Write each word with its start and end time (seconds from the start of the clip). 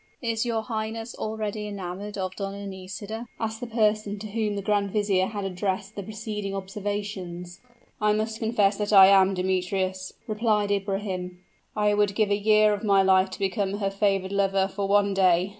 "Is 0.19 0.47
your 0.47 0.63
highness 0.63 1.13
already 1.13 1.67
enamored 1.67 2.17
of 2.17 2.35
Donna 2.35 2.65
Nisida?" 2.65 3.27
asked 3.39 3.59
the 3.59 3.67
person 3.67 4.17
to 4.17 4.29
whom 4.31 4.55
the 4.55 4.63
grand 4.63 4.89
vizier 4.89 5.27
had 5.27 5.45
addressed 5.45 5.95
the 5.95 6.01
preceding 6.01 6.55
observations. 6.55 7.61
"I 8.01 8.11
must 8.13 8.39
confess 8.39 8.77
that 8.77 8.91
I 8.91 9.05
am, 9.09 9.35
Demetrius," 9.35 10.13
replied 10.25 10.71
Ibrahim; 10.71 11.43
"I 11.75 11.93
would 11.93 12.15
give 12.15 12.31
a 12.31 12.35
year 12.35 12.73
of 12.73 12.83
my 12.83 13.03
life 13.03 13.29
to 13.29 13.37
become 13.37 13.73
her 13.73 13.91
favored 13.91 14.31
lover 14.31 14.67
for 14.67 14.87
one 14.87 15.13
day. 15.13 15.49